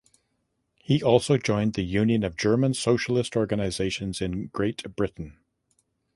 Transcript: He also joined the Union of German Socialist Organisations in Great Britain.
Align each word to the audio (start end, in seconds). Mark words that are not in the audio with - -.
He 0.79 1.03
also 1.03 1.37
joined 1.37 1.75
the 1.75 1.83
Union 1.83 2.23
of 2.23 2.35
German 2.35 2.73
Socialist 2.73 3.35
Organisations 3.37 4.19
in 4.19 4.47
Great 4.47 4.81
Britain. 4.95 5.37